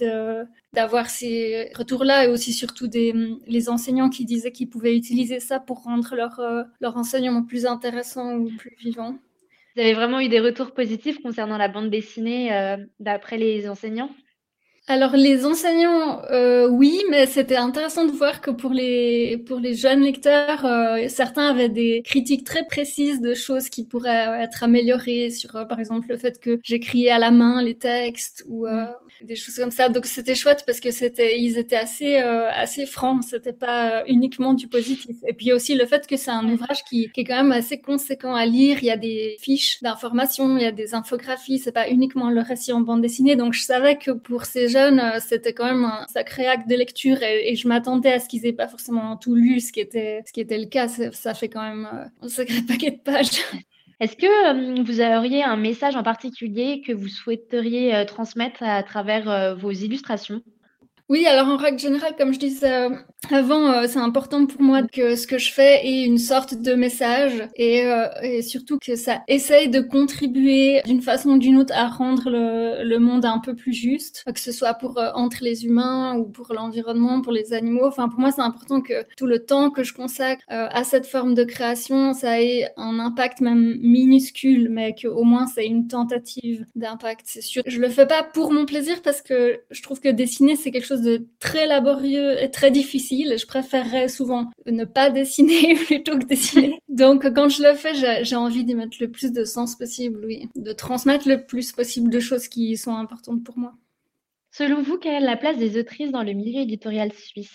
d'avoir 0.74 1.10
ces 1.10 1.72
retours-là 1.76 2.26
et 2.26 2.28
aussi 2.28 2.54
surtout 2.54 2.88
des 2.88 3.14
les 3.48 3.70
enseignants 3.70 4.10
qui 4.10 4.26
disaient 4.26 4.52
qu'ils 4.52 4.70
pouvaient 4.70 4.96
utiliser 4.96 5.40
ça 5.40 5.60
pour 5.60 5.84
rendre 5.84 6.16
leur 6.16 6.40
euh, 6.40 6.64
enseignement 6.84 7.44
plus 7.44 7.66
intéressant 7.66 8.36
ou 8.36 8.50
plus 8.58 8.76
vivant. 8.80 9.18
Vous 9.76 9.82
avez 9.82 9.94
vraiment 9.94 10.20
eu 10.20 10.30
des 10.30 10.40
retours 10.40 10.72
positifs 10.72 11.22
concernant 11.22 11.58
la 11.58 11.68
bande 11.68 11.90
dessinée 11.90 12.52
euh, 12.54 12.78
d'après 13.00 13.38
les 13.38 13.70
enseignants 13.70 14.10
alors 14.90 15.18
les 15.18 15.46
enseignants, 15.46 16.22
euh, 16.32 16.70
oui, 16.70 17.04
mais 17.10 17.26
c'était 17.26 17.58
intéressant 17.58 18.06
de 18.06 18.12
voir 18.12 18.40
que 18.40 18.52
pour 18.52 18.72
les 18.72 19.38
pour 19.46 19.60
les 19.60 19.74
jeunes 19.76 20.00
lecteurs, 20.00 20.66
euh, 20.66 21.10
certains 21.10 21.48
avaient 21.50 21.68
des 21.68 22.02
critiques 22.06 22.46
très 22.46 22.66
précises 22.66 23.20
de 23.20 23.34
choses 23.34 23.68
qui 23.68 23.84
pourraient 23.86 24.42
être 24.42 24.64
améliorées 24.64 25.30
sur, 25.30 25.58
euh, 25.58 25.66
par 25.66 25.82
exemple, 25.82 26.08
le 26.08 26.16
fait 26.18 26.40
que 26.40 26.62
j'écriais 26.64 27.10
à 27.10 27.20
la 27.20 27.32
main 27.32 27.62
les 27.62 27.76
textes 27.76 28.46
ou 28.48 28.66
euh, 28.66 28.86
des 29.22 29.36
choses 29.36 29.56
comme 29.58 29.72
ça. 29.72 29.90
Donc 29.90 30.06
c'était 30.06 30.36
chouette 30.36 30.64
parce 30.66 30.80
que 30.80 30.92
c'était 30.92 31.38
ils 31.38 31.58
étaient 31.58 31.76
assez 31.76 32.16
assez 32.16 32.86
francs, 32.86 33.24
c'était 33.26 33.52
pas 33.52 34.06
uniquement 34.08 34.54
du 34.54 34.70
positif. 34.70 35.18
Et 35.28 35.34
puis 35.34 35.52
aussi 35.52 35.76
le 35.76 35.86
fait 35.86 36.08
que 36.08 36.16
c'est 36.16 36.32
un 36.32 36.48
ouvrage 36.50 36.86
qui, 36.86 37.12
qui 37.12 37.22
est 37.22 37.24
quand 37.26 37.44
même 37.44 37.52
assez 37.52 37.82
conséquent 37.82 38.36
à 38.36 38.46
lire. 38.46 38.78
Il 38.82 38.86
y 38.86 38.92
a 38.92 38.98
des 38.98 39.36
fiches 39.42 39.82
d'informations, 39.82 40.56
il 40.58 40.64
y 40.64 40.66
a 40.66 40.72
des 40.72 40.94
infographies. 40.96 41.60
C'est 41.60 41.74
pas 41.74 41.90
uniquement 41.90 42.30
le 42.30 42.40
récit 42.42 42.72
en 42.72 42.80
bande 42.82 43.02
dessinée. 43.02 43.36
Donc 43.36 43.54
je 43.54 43.64
savais 43.64 43.98
que 43.98 44.12
pour 44.12 44.46
ces 44.46 44.77
euh, 44.78 45.20
c'était 45.20 45.54
quand 45.54 45.66
même 45.66 45.86
un 45.86 46.06
sacré 46.08 46.48
acte 46.48 46.68
de 46.70 46.76
lecture 46.76 47.22
et, 47.22 47.56
je 47.56 47.68
m'attendais 47.68 48.14
à 48.14 48.20
ce 48.20 48.28
qu'ils 48.28 48.46
aient 48.46 48.54
pas 48.54 48.68
forcément 48.68 49.18
tout 49.18 49.36
lu, 49.36 49.60
ce 49.60 49.72
qui 49.72 49.80
était, 49.80 50.24
ce 50.26 50.32
qui 50.32 50.42
était 50.42 50.58
le 50.58 50.66
cas. 50.66 50.88
Ça 50.88 51.34
fait 51.34 51.50
quand 51.50 51.62
même 51.62 51.88
euh, 51.94 52.26
un 52.26 52.30
sacré 52.30 52.62
paquet 52.68 52.92
de 52.92 53.00
pages. 53.00 53.42
Est-ce 54.00 54.16
que 54.16 54.80
euh, 54.80 54.84
vous 54.84 55.02
auriez 55.02 55.44
un 55.44 55.58
message 55.58 55.96
en 55.96 56.04
particulier 56.04 56.82
que 56.86 56.94
vous 56.94 57.08
souhaiteriez 57.08 58.06
transmettre 58.06 58.64
à 58.64 58.84
travers 58.84 59.56
vos 59.56 59.72
illustrations? 59.72 60.42
Oui, 61.10 61.26
alors 61.26 61.48
en 61.48 61.56
règle 61.56 61.80
générale, 61.80 62.16
comme 62.18 62.34
je 62.34 62.40
disais 62.40 62.70
euh, 62.70 62.90
avant, 63.32 63.72
euh, 63.72 63.86
c'est 63.88 64.00
important 64.00 64.46
pour 64.46 64.62
moi 64.62 64.82
que 64.84 65.16
ce 65.16 65.26
que 65.26 65.38
je 65.38 65.54
fais 65.54 65.88
ait 65.88 66.04
une 66.04 66.18
sorte 66.18 66.56
de 66.56 66.74
message 66.74 67.48
et, 67.56 67.86
euh, 67.86 68.08
et 68.22 68.42
surtout 68.42 68.78
que 68.78 68.98
ça 68.98 69.22
essaye 69.30 69.70
de 69.70 69.80
contribuer 69.80 70.82
d'une 70.86 71.02
façon 71.02 71.30
ou 71.30 71.38
d'une 71.38 71.60
autre 71.60 71.74
à 71.74 71.88
rendre 71.88 72.30
le, 72.30 72.84
le, 72.84 73.00
monde 73.00 73.24
un 73.24 73.40
peu 73.40 73.56
plus 73.56 73.72
juste, 73.72 74.26
que 74.26 74.40
ce 74.40 74.52
soit 74.52 74.74
pour 74.74 75.00
entre 75.16 75.38
les 75.44 75.66
humains 75.66 76.18
ou 76.18 76.26
pour 76.26 76.54
l'environnement, 76.54 77.22
pour 77.22 77.32
les 77.32 77.54
animaux. 77.54 77.86
Enfin, 77.86 78.10
pour 78.10 78.20
moi, 78.20 78.34
c'est 78.34 78.42
important 78.42 78.82
que 78.82 79.06
tout 79.16 79.28
le 79.28 79.46
temps 79.46 79.70
que 79.70 79.84
je 79.84 79.94
consacre 79.94 80.44
à 80.50 80.84
cette 80.84 81.06
forme 81.06 81.36
de 81.36 81.46
création, 81.46 82.14
ça 82.14 82.42
ait 82.42 82.70
un 82.76 83.00
impact 83.00 83.40
même 83.40 83.78
minuscule, 83.82 84.68
mais 84.70 84.94
qu'au 84.94 85.24
moins 85.24 85.48
c'est 85.48 85.66
une 85.66 85.88
tentative 85.88 86.66
d'impact. 86.76 87.22
C'est 87.26 87.42
sûr. 87.42 87.64
Je 87.66 87.80
le 87.80 87.88
fais 87.88 88.08
pas 88.08 88.24
pour 88.24 88.52
mon 88.52 88.66
plaisir 88.66 89.02
parce 89.02 89.22
que 89.22 89.62
je 89.72 89.82
trouve 89.82 90.02
que 90.02 90.10
dessiner 90.10 90.58
c'est 90.58 90.72
quelque 90.72 90.86
chose 90.86 90.97
de 91.02 91.28
très 91.40 91.68
laborieux 91.68 92.42
et 92.42 92.50
très 92.52 92.72
difficile. 92.72 93.36
Je 93.40 93.46
préférerais 93.46 94.08
souvent 94.08 94.50
ne 94.66 94.86
pas 94.86 95.10
dessiner 95.10 95.76
plutôt 95.86 96.18
que 96.18 96.26
dessiner. 96.26 96.80
Donc, 96.90 97.32
quand 97.34 97.50
je 97.50 97.64
le 97.64 97.74
fais, 97.74 98.24
j'ai 98.24 98.36
envie 98.36 98.64
d'y 98.64 98.76
mettre 98.76 98.98
le 99.00 99.10
plus 99.10 99.32
de 99.32 99.46
sens 99.46 99.76
possible, 99.76 100.24
oui. 100.26 100.50
De 100.56 100.74
transmettre 100.74 101.28
le 101.28 101.46
plus 101.46 101.72
possible 101.72 102.10
de 102.10 102.20
choses 102.20 102.48
qui 102.48 102.76
sont 102.78 102.96
importantes 102.96 103.44
pour 103.44 103.58
moi. 103.58 103.74
Selon 104.52 104.82
vous, 104.82 104.98
quelle 104.98 105.22
est 105.22 105.26
la 105.26 105.38
place 105.38 105.58
des 105.58 105.80
autrices 105.80 106.12
dans 106.12 106.24
le 106.24 106.34
milieu 106.34 106.62
éditorial 106.62 107.12
suisse? 107.14 107.52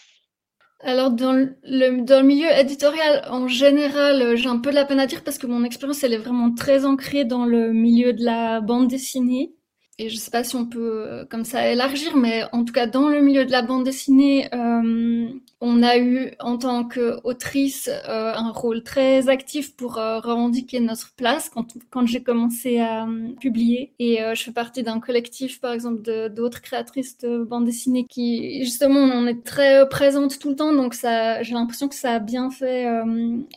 Alors 0.84 1.12
dans 1.12 1.32
le, 1.32 2.02
dans 2.02 2.20
le 2.20 2.26
milieu 2.26 2.50
éditorial 2.50 3.24
en 3.30 3.46
général, 3.46 4.36
j'ai 4.36 4.48
un 4.48 4.58
peu 4.58 4.70
de 4.70 4.74
la 4.74 4.84
peine 4.84 4.98
à 4.98 5.06
dire 5.06 5.22
parce 5.22 5.38
que 5.38 5.46
mon 5.46 5.62
expérience 5.62 6.02
elle 6.02 6.12
est 6.12 6.18
vraiment 6.18 6.52
très 6.52 6.84
ancrée 6.84 7.24
dans 7.24 7.44
le 7.44 7.72
milieu 7.72 8.12
de 8.12 8.24
la 8.24 8.60
bande 8.60 8.88
dessinée 8.88 9.52
et 9.98 10.08
je 10.08 10.16
sais 10.16 10.30
pas 10.30 10.42
si 10.42 10.56
on 10.56 10.64
peut 10.64 11.04
euh, 11.06 11.24
comme 11.26 11.44
ça 11.44 11.70
élargir, 11.70 12.16
mais 12.16 12.44
en 12.52 12.64
tout 12.64 12.72
cas 12.72 12.86
dans 12.86 13.08
le 13.08 13.20
milieu 13.20 13.44
de 13.44 13.52
la 13.52 13.62
bande 13.62 13.84
dessinée, 13.84 14.48
euh, 14.54 15.28
on 15.60 15.82
a 15.82 15.98
eu 15.98 16.32
en 16.40 16.56
tant 16.56 16.82
qu'autrice 16.88 17.88
euh, 18.08 18.32
un 18.34 18.50
rôle 18.50 18.82
très 18.82 19.28
actif 19.28 19.76
pour 19.76 19.98
euh, 19.98 20.18
revendiquer 20.18 20.80
notre 20.80 21.12
place 21.14 21.50
quand, 21.50 22.06
j'ai 22.06 22.22
commencé 22.22 22.80
à 22.80 23.06
publier. 23.38 23.92
Et 23.98 24.18
je 24.34 24.42
fais 24.42 24.50
partie 24.50 24.82
d'un 24.82 24.98
collectif, 24.98 25.60
par 25.60 25.72
exemple, 25.72 26.02
d'autres 26.30 26.62
créatrices 26.62 27.18
de 27.18 27.44
bande 27.44 27.66
dessinée 27.66 28.06
qui, 28.08 28.64
justement, 28.64 28.98
on 28.98 29.26
est 29.26 29.44
très 29.44 29.88
présente 29.88 30.38
tout 30.40 30.50
le 30.50 30.56
temps. 30.56 30.72
Donc 30.72 30.94
j'ai 30.94 31.54
l'impression 31.54 31.88
que 31.88 31.94
ça 31.94 32.14
a 32.14 32.18
bien 32.18 32.50
fait 32.50 32.88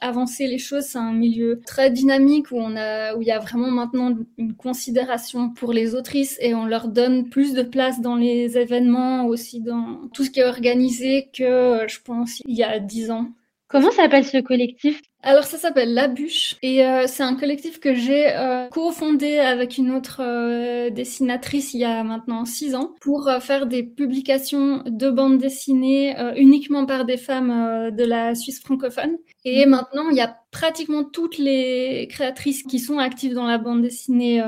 avancer 0.02 0.46
les 0.48 0.60
choses. 0.60 0.84
C'est 0.84 1.00
un 1.00 1.14
milieu 1.14 1.60
très 1.66 1.90
dynamique 1.90 2.52
où 2.52 2.58
on 2.58 2.76
a, 2.76 3.16
où 3.16 3.22
il 3.22 3.28
y 3.28 3.32
a 3.32 3.40
vraiment 3.40 3.72
maintenant 3.72 4.16
une 4.38 4.54
considération 4.54 5.50
pour 5.50 5.74
les 5.74 5.96
autrices 5.96 6.25
et 6.40 6.54
on 6.54 6.66
leur 6.66 6.88
donne 6.88 7.30
plus 7.30 7.54
de 7.54 7.64
place 7.64 8.02
dans 8.02 8.16
les 8.16 8.58
événements, 8.58 9.26
aussi 9.26 9.62
dans 9.62 10.08
tout 10.14 10.24
ce 10.24 10.30
qui 10.30 10.40
est 10.40 10.46
organisé 10.46 11.30
que 11.34 11.86
je 11.88 12.00
pense, 12.04 12.42
il 12.46 12.56
y 12.56 12.64
a 12.64 12.80
dix 12.80 13.12
ans. 13.12 13.30
Comment 13.68 13.92
s'appelle 13.92 14.26
ce 14.26 14.38
collectif? 14.38 15.02
Alors 15.26 15.46
ça 15.46 15.58
s'appelle 15.58 15.96
La 15.96 16.08
Bûche 16.08 16.56
et 16.62 16.86
euh, 16.86 17.06
c'est 17.08 17.24
un 17.24 17.36
collectif 17.36 17.80
que 17.80 17.96
j'ai 17.96 18.28
euh, 18.30 18.68
cofondé 18.68 19.40
avec 19.40 19.80
une 19.80 19.90
autre 19.90 20.22
euh, 20.22 20.92
dessinatrice 20.92 21.74
il 21.74 21.80
y 21.80 21.84
a 21.84 22.04
maintenant 22.04 22.46
six 22.46 22.76
ans 22.76 22.94
pour 23.02 23.28
euh, 23.28 23.40
faire 23.40 23.66
des 23.66 23.82
publications 23.82 24.84
de 24.86 25.10
bandes 25.10 25.40
dessinées 25.40 26.16
uniquement 26.38 26.86
par 26.86 27.06
des 27.06 27.18
femmes 27.18 27.90
de 27.92 28.04
la 28.04 28.36
Suisse 28.36 28.62
francophone. 28.62 29.18
Et 29.44 29.66
mmh. 29.66 29.70
maintenant 29.70 30.10
il 30.12 30.18
y 30.18 30.22
a 30.22 30.38
pratiquement 30.52 31.04
toutes 31.04 31.38
les 31.38 32.08
créatrices 32.10 32.64
qui 32.64 32.80
sont 32.80 33.00
actives 33.00 33.34
dans 33.34 33.46
la 33.46 33.58
bande 33.58 33.82
dessinée 33.82 34.42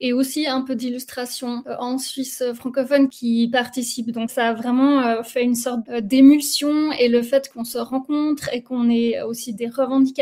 et 0.00 0.12
aussi 0.12 0.46
un 0.46 0.60
peu 0.60 0.76
d'illustration 0.76 1.64
en 1.78 1.98
Suisse 1.98 2.44
francophone 2.54 3.08
qui 3.08 3.48
participent. 3.48 4.12
Donc 4.12 4.30
ça 4.30 4.48
a 4.48 4.52
vraiment 4.52 5.22
fait 5.24 5.42
une 5.42 5.56
sorte 5.56 5.90
d'émulsion 5.90 6.92
et 6.92 7.08
le 7.08 7.22
fait 7.22 7.50
qu'on 7.52 7.64
se 7.64 7.78
rencontre 7.78 8.50
et 8.52 8.62
qu'on 8.62 8.88
ait 8.88 9.20
aussi 9.22 9.52
des 9.54 9.68
revendications 9.68 10.17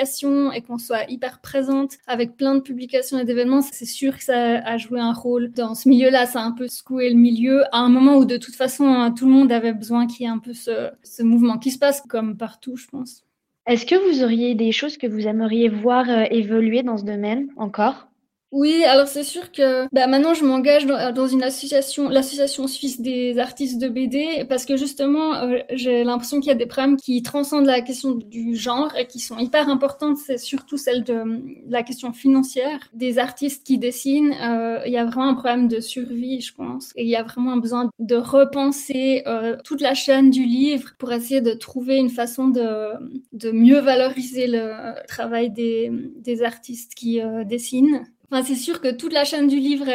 et 0.53 0.63
qu'on 0.63 0.79
soit 0.79 1.11
hyper 1.11 1.41
présente 1.41 1.93
avec 2.07 2.37
plein 2.37 2.55
de 2.55 2.61
publications 2.61 3.19
et 3.19 3.25
d'événements, 3.25 3.63
c'est 3.63 3.85
sûr 3.85 4.17
que 4.17 4.25
ça 4.25 4.59
a 4.59 4.77
joué 4.77 5.01
un 5.01 5.13
rôle 5.13 5.51
dans 5.53 5.75
ce 5.75 5.89
milieu-là. 5.89 6.27
Ça 6.27 6.41
a 6.41 6.45
un 6.45 6.53
peu 6.53 6.69
secoué 6.69 7.11
le 7.11 7.17
milieu 7.17 7.65
à 7.75 7.79
un 7.79 7.89
moment 7.89 8.17
où 8.17 8.25
de 8.25 8.37
toute 8.37 8.55
façon 8.55 9.13
tout 9.17 9.27
le 9.27 9.33
monde 9.33 9.53
avait 9.53 9.73
besoin 9.73 10.07
qu'il 10.07 10.23
y 10.23 10.29
ait 10.29 10.33
un 10.33 10.39
peu 10.39 10.53
ce, 10.53 10.91
ce 11.03 11.23
mouvement 11.23 11.59
qui 11.59 11.71
se 11.71 11.79
passe 11.79 12.03
comme 12.09 12.37
partout, 12.37 12.77
je 12.77 12.87
pense. 12.87 13.23
Est-ce 13.67 13.85
que 13.85 13.97
vous 13.97 14.23
auriez 14.23 14.55
des 14.55 14.71
choses 14.71 14.97
que 14.97 15.09
vous 15.09 15.27
aimeriez 15.27 15.69
voir 15.69 16.09
euh, 16.09 16.25
évoluer 16.31 16.85
dans 16.85 16.97
ce 16.99 17.05
domaine 17.05 17.49
encore? 17.57 18.09
Oui, 18.57 18.85
alors 18.85 19.07
c'est 19.07 19.23
sûr 19.23 19.53
que 19.53 19.87
bah, 19.93 20.07
maintenant 20.07 20.33
je 20.33 20.43
m'engage 20.43 20.87
dans, 20.87 21.27
une 21.27 21.43
association, 21.43 22.09
l'association 22.09 22.67
suisse 22.67 23.03
des 23.03 23.39
artistes 23.39 23.79
de 23.79 23.87
BD, 23.87 24.47
parce 24.49 24.65
que 24.65 24.79
justement 24.79 25.35
euh, 25.35 25.59
j'ai 25.75 26.05
l'impression 26.05 26.41
qu'il 26.41 26.49
y 26.49 26.53
a 26.53 26.57
des 26.57 26.65
problèmes 26.65 26.97
qui 26.97 27.21
transcendent 27.23 27.67
la 27.67 27.83
question 27.83 28.13
du 28.13 28.57
genre 28.57 28.97
et 28.97 29.07
qui 29.07 29.21
sont 29.21 29.37
hyper 29.37 29.69
importantes. 29.69 30.17
C'est 30.17 30.39
surtout 30.39 30.79
celle 30.79 31.05
de, 31.05 31.43
la 31.69 31.83
question 31.83 32.15
financière 32.15 32.81
des 32.95 33.19
artistes 33.19 33.67
qui 33.67 33.77
dessinent. 33.77 34.33
Euh, 34.41 34.81
il 34.87 34.93
y 34.93 34.97
a 34.97 35.05
vraiment 35.05 35.29
un 35.29 35.35
problème 35.35 35.69
de 35.69 35.81
survie, 35.81 36.41
je 36.41 36.55
pense, 36.55 36.93
et 36.97 37.03
il 37.03 37.11
y 37.11 37.17
a 37.17 37.25
vraiment 37.25 37.53
un 37.53 37.59
besoin 37.59 37.91
de 37.99 38.17
repenser 38.17 39.23
euh, 39.27 39.59
toute 39.65 39.83
la 39.83 39.93
chaîne 39.93 40.31
du 40.31 40.47
livre 40.47 40.93
pour 40.99 41.13
essayer 41.13 41.43
de 41.43 41.53
trouver 41.53 41.99
une 41.99 42.09
façon 42.09 42.49
de, 42.49 43.53
mieux 43.53 43.81
valoriser 43.81 44.47
le 44.47 44.95
travail 45.07 45.51
des 45.51 46.43
artistes 46.43 46.95
qui 46.95 47.21
dessinent 47.45 48.07
c'est 48.45 48.55
sûr 48.55 48.81
que 48.81 48.93
toute 48.93 49.13
la 49.13 49.25
chaîne 49.25 49.49
du 49.49 49.59
livre 49.59 49.87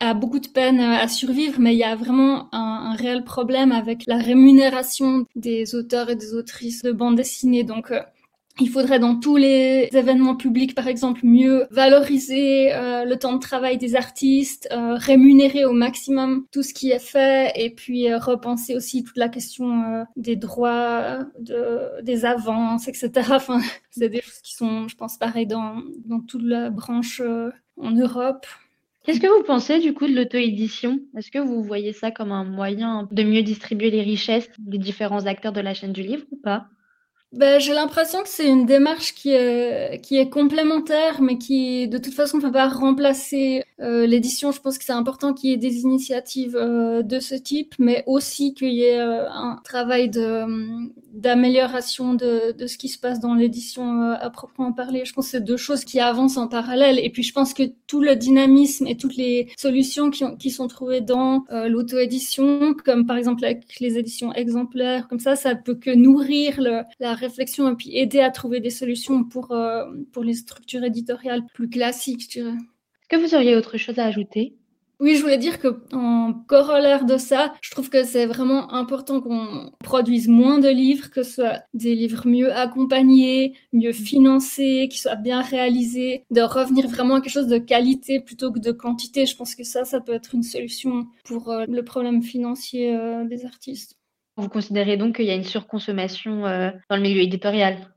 a 0.00 0.14
beaucoup 0.14 0.38
de 0.38 0.48
peine 0.48 0.80
à 0.80 1.08
survivre, 1.08 1.58
mais 1.58 1.74
il 1.74 1.78
y 1.78 1.84
a 1.84 1.96
vraiment 1.96 2.48
un, 2.52 2.94
réel 2.94 3.24
problème 3.24 3.72
avec 3.72 4.04
la 4.06 4.18
rémunération 4.18 5.26
des 5.34 5.74
auteurs 5.74 6.10
et 6.10 6.16
des 6.16 6.34
autrices 6.34 6.82
de 6.82 6.92
bande 6.92 7.16
dessinée. 7.16 7.64
Donc, 7.64 7.90
euh, 7.90 8.00
il 8.60 8.68
faudrait 8.68 9.00
dans 9.00 9.18
tous 9.18 9.36
les 9.36 9.88
événements 9.92 10.36
publics, 10.36 10.76
par 10.76 10.86
exemple, 10.86 11.22
mieux 11.24 11.66
valoriser 11.70 12.72
euh, 12.72 13.04
le 13.04 13.16
temps 13.16 13.32
de 13.32 13.40
travail 13.40 13.78
des 13.78 13.96
artistes, 13.96 14.68
euh, 14.70 14.94
rémunérer 14.94 15.64
au 15.64 15.72
maximum 15.72 16.46
tout 16.52 16.62
ce 16.62 16.72
qui 16.72 16.90
est 16.90 17.04
fait, 17.04 17.52
et 17.56 17.70
puis 17.70 18.10
euh, 18.10 18.18
repenser 18.18 18.76
aussi 18.76 19.02
toute 19.02 19.16
la 19.16 19.28
question 19.28 20.04
des 20.16 20.36
droits, 20.36 21.26
de, 21.40 22.00
des 22.02 22.24
avances, 22.24 22.86
etc. 22.86 23.10
Enfin, 23.34 23.60
c'est 23.90 24.08
des 24.08 24.22
choses 24.22 24.40
qui 24.42 24.54
sont, 24.54 24.86
je 24.86 24.96
pense, 24.96 25.18
pareil 25.18 25.46
dans, 25.46 25.82
dans 26.06 26.20
toute 26.20 26.42
la 26.42 26.70
branche 26.70 27.20
en 27.76 27.90
Europe. 27.90 28.46
Qu'est-ce 29.02 29.20
que 29.20 29.26
vous 29.26 29.44
pensez 29.44 29.80
du 29.80 29.92
coup 29.92 30.06
de 30.06 30.14
l'auto-édition? 30.14 31.00
Est-ce 31.16 31.30
que 31.30 31.38
vous 31.38 31.62
voyez 31.62 31.92
ça 31.92 32.10
comme 32.10 32.32
un 32.32 32.44
moyen 32.44 33.08
de 33.10 33.22
mieux 33.24 33.42
distribuer 33.42 33.90
les 33.90 34.02
richesses 34.02 34.48
des 34.58 34.78
différents 34.78 35.26
acteurs 35.26 35.52
de 35.52 35.60
la 35.60 35.74
chaîne 35.74 35.92
du 35.92 36.02
livre 36.02 36.24
ou 36.30 36.36
pas? 36.36 36.68
Ben, 37.34 37.58
j'ai 37.58 37.72
l'impression 37.72 38.22
que 38.22 38.28
c'est 38.28 38.48
une 38.48 38.64
démarche 38.64 39.12
qui 39.12 39.30
est, 39.30 40.00
qui 40.02 40.16
est 40.16 40.28
complémentaire, 40.28 41.20
mais 41.20 41.36
qui 41.36 41.88
de 41.88 41.98
toute 41.98 42.14
façon 42.14 42.36
ne 42.36 42.42
peut 42.42 42.52
pas 42.52 42.68
remplacer 42.68 43.64
euh, 43.80 44.06
l'édition. 44.06 44.52
Je 44.52 44.60
pense 44.60 44.78
que 44.78 44.84
c'est 44.84 44.92
important 44.92 45.34
qu'il 45.34 45.50
y 45.50 45.52
ait 45.52 45.56
des 45.56 45.80
initiatives 45.80 46.54
euh, 46.54 47.02
de 47.02 47.18
ce 47.18 47.34
type, 47.34 47.74
mais 47.80 48.04
aussi 48.06 48.54
qu'il 48.54 48.72
y 48.72 48.84
ait 48.84 49.00
euh, 49.00 49.28
un 49.28 49.58
travail 49.64 50.10
d'amélioration 51.12 52.14
de, 52.14 52.52
de 52.52 52.66
ce 52.68 52.78
qui 52.78 52.88
se 52.88 53.00
passe 53.00 53.18
dans 53.18 53.34
l'édition 53.34 54.12
à 54.12 54.30
proprement 54.30 54.72
parler. 54.72 55.04
Je 55.04 55.12
pense 55.12 55.24
que 55.24 55.30
c'est 55.32 55.44
deux 55.44 55.56
choses 55.56 55.84
qui 55.84 55.98
avancent 55.98 56.36
en 56.36 56.46
parallèle. 56.46 57.00
Et 57.00 57.10
puis 57.10 57.24
je 57.24 57.32
pense 57.32 57.52
que 57.52 57.64
tout 57.88 58.00
le 58.00 58.14
dynamisme 58.14 58.86
et 58.86 58.96
toutes 58.96 59.16
les 59.16 59.48
solutions 59.58 60.10
qui, 60.10 60.24
qui 60.38 60.50
sont 60.50 60.68
trouvées 60.68 61.00
dans 61.00 61.44
l'auto-édition, 61.50 62.74
comme 62.84 63.06
par 63.06 63.16
exemple 63.16 63.44
avec 63.44 63.80
les 63.80 63.98
éditions 63.98 64.32
exemplaires, 64.34 65.08
comme 65.08 65.18
ça, 65.18 65.34
ça 65.34 65.56
peut 65.56 65.74
que 65.74 65.90
nourrir 65.90 66.60
le, 66.60 66.82
la 67.00 67.14
réflexion 67.24 67.70
et 67.70 67.76
puis 67.76 67.96
aider 67.96 68.20
à 68.20 68.30
trouver 68.30 68.60
des 68.60 68.70
solutions 68.70 69.24
pour, 69.24 69.52
euh, 69.52 69.84
pour 70.12 70.24
les 70.24 70.34
structures 70.34 70.84
éditoriales 70.84 71.44
plus 71.54 71.68
classiques, 71.68 72.22
je 72.22 72.28
dirais. 72.28 72.50
Est-ce 72.50 73.08
que 73.08 73.16
vous 73.16 73.34
auriez 73.34 73.56
autre 73.56 73.76
chose 73.76 73.98
à 73.98 74.06
ajouter? 74.06 74.56
Oui, 75.00 75.16
je 75.16 75.22
voulais 75.22 75.38
dire 75.38 75.58
que 75.58 75.82
en 75.92 76.32
corollaire 76.46 77.04
de 77.04 77.18
ça, 77.18 77.52
je 77.60 77.70
trouve 77.72 77.90
que 77.90 78.04
c'est 78.04 78.26
vraiment 78.26 78.72
important 78.72 79.20
qu'on 79.20 79.72
produise 79.80 80.28
moins 80.28 80.60
de 80.60 80.68
livres, 80.68 81.10
que 81.10 81.24
ce 81.24 81.32
soit 81.32 81.62
des 81.74 81.96
livres 81.96 82.26
mieux 82.28 82.52
accompagnés, 82.52 83.54
mieux 83.72 83.92
financés, 83.92 84.88
qui 84.90 84.98
soient 85.00 85.16
bien 85.16 85.42
réalisés, 85.42 86.24
de 86.30 86.42
revenir 86.42 86.88
vraiment 86.88 87.16
à 87.16 87.20
quelque 87.20 87.32
chose 87.32 87.48
de 87.48 87.58
qualité 87.58 88.20
plutôt 88.20 88.52
que 88.52 88.60
de 88.60 88.70
quantité. 88.70 89.26
Je 89.26 89.36
pense 89.36 89.56
que 89.56 89.64
ça, 89.64 89.84
ça 89.84 90.00
peut 90.00 90.14
être 90.14 90.34
une 90.34 90.44
solution 90.44 91.06
pour 91.24 91.50
euh, 91.50 91.66
le 91.68 91.84
problème 91.84 92.22
financier 92.22 92.96
euh, 92.96 93.24
des 93.24 93.44
artistes. 93.44 93.98
Vous 94.36 94.48
considérez 94.48 94.96
donc 94.96 95.16
qu'il 95.16 95.26
y 95.26 95.30
a 95.30 95.34
une 95.34 95.44
surconsommation 95.44 96.46
euh, 96.46 96.70
dans 96.90 96.96
le 96.96 97.02
milieu 97.02 97.20
éditorial? 97.20 97.94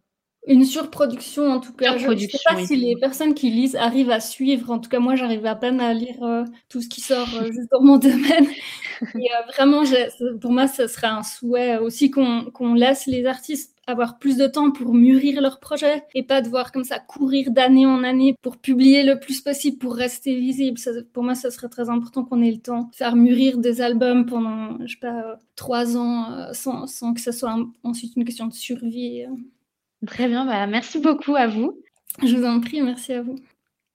Une 0.47 0.63
surproduction 0.63 1.51
en 1.51 1.59
tout 1.59 1.73
cas. 1.73 1.97
Je 1.97 2.07
ne 2.07 2.17
sais 2.17 2.37
pas 2.45 2.65
si 2.65 2.77
les 2.77 2.95
personnes 2.95 3.33
qui 3.33 3.49
lisent 3.49 3.75
arrivent 3.75 4.11
à 4.11 4.21
suivre. 4.21 4.71
En 4.71 4.79
tout 4.79 4.89
cas, 4.89 4.99
moi, 4.99 5.15
j'arrive 5.15 5.45
à 5.45 5.55
peine 5.55 5.81
à 5.81 5.93
lire 5.93 6.23
euh, 6.23 6.45
tout 6.69 6.81
ce 6.81 6.87
qui 6.87 7.01
sort 7.01 7.27
euh, 7.35 7.51
juste 7.51 7.69
dans 7.69 7.81
mon 7.81 7.97
domaine. 7.97 8.47
Et 9.01 9.05
euh, 9.17 9.51
vraiment, 9.53 9.83
pour 10.39 10.51
moi, 10.51 10.69
ce 10.69 10.87
serait 10.87 11.07
un 11.07 11.23
souhait 11.23 11.77
aussi 11.77 12.11
qu'on 12.11 12.73
laisse 12.75 13.07
les 13.07 13.25
artistes 13.25 13.76
avoir 13.87 14.19
plus 14.19 14.37
de 14.37 14.47
temps 14.47 14.71
pour 14.71 14.93
mûrir 14.93 15.41
leur 15.41 15.59
projet 15.59 16.03
et 16.13 16.23
pas 16.23 16.41
devoir 16.41 16.71
comme 16.71 16.83
ça 16.83 16.99
courir 16.99 17.51
d'année 17.51 17.85
en 17.85 18.03
année 18.03 18.35
pour 18.41 18.57
publier 18.57 19.03
le 19.03 19.19
plus 19.19 19.41
possible 19.41 19.77
pour 19.77 19.95
rester 19.95 20.35
visible. 20.35 20.79
pour 21.13 21.23
moi, 21.23 21.35
ce 21.35 21.49
serait 21.49 21.69
très 21.69 21.89
important 21.89 22.23
qu'on 22.23 22.41
ait 22.41 22.51
le 22.51 22.59
temps 22.59 22.89
de 22.91 22.95
faire 22.95 23.15
mûrir 23.15 23.57
des 23.57 23.81
albums 23.81 24.25
pendant, 24.25 24.77
je 24.85 24.93
sais 24.93 24.99
pas, 24.99 25.39
trois 25.55 25.97
ans 25.97 26.53
sans, 26.53 26.85
sans 26.85 27.13
que 27.13 27.21
ce 27.21 27.31
soit 27.31 27.57
ensuite 27.83 28.15
une 28.15 28.25
question 28.25 28.47
de 28.47 28.53
survie. 28.53 29.25
Très 30.05 30.27
bien, 30.27 30.45
bah, 30.45 30.67
merci 30.67 30.99
beaucoup 30.99 31.35
à 31.35 31.47
vous. 31.47 31.81
Je 32.23 32.35
vous 32.35 32.45
en 32.45 32.59
prie, 32.59 32.81
merci 32.81 33.13
à 33.13 33.21
vous. 33.21 33.35